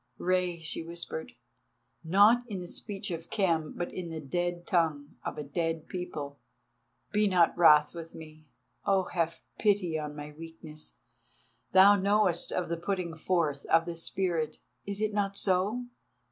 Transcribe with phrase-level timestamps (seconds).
[0.17, 1.33] Rei," she whispered,
[2.03, 6.39] not in the speech of Khem, but in the dead tongue of a dead people,
[7.11, 8.47] "be not wrath with me.
[8.83, 10.97] Oh, have pity on my weakness.
[11.71, 15.85] Thou knowest of the Putting forth of the Spirit—is it not so?"